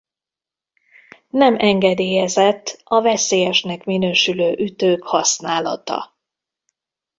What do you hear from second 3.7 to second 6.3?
minősülő ütők használata.